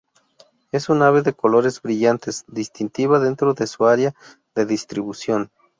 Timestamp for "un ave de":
0.89-1.33